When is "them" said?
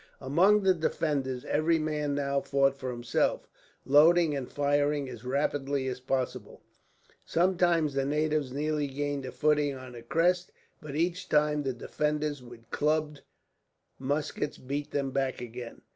14.89-15.11